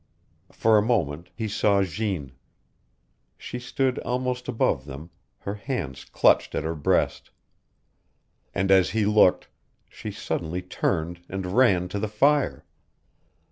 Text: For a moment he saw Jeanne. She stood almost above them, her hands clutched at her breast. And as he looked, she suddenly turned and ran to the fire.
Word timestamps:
For 0.51 0.79
a 0.79 0.81
moment 0.81 1.29
he 1.35 1.47
saw 1.47 1.83
Jeanne. 1.83 2.31
She 3.37 3.59
stood 3.59 3.99
almost 3.99 4.47
above 4.47 4.85
them, 4.85 5.11
her 5.41 5.53
hands 5.53 6.05
clutched 6.05 6.55
at 6.55 6.63
her 6.63 6.73
breast. 6.73 7.29
And 8.51 8.71
as 8.71 8.89
he 8.97 9.05
looked, 9.05 9.47
she 9.87 10.09
suddenly 10.09 10.63
turned 10.63 11.21
and 11.29 11.55
ran 11.55 11.87
to 11.89 11.99
the 11.99 12.07
fire. 12.07 12.65